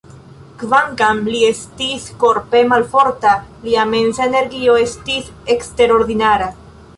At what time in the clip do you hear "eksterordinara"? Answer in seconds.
5.57-6.51